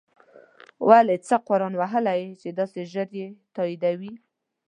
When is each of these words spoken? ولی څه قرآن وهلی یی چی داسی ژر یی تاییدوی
ولی 0.87 1.15
څه 1.27 1.35
قرآن 1.47 1.73
وهلی 1.81 2.13
یی 2.21 2.31
چی 2.41 2.49
داسی 2.57 2.81
ژر 2.91 3.09
یی 3.19 3.27
تاییدوی 3.55 4.13